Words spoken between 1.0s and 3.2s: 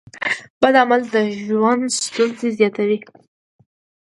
د ژوند ستونزې زیاتوي.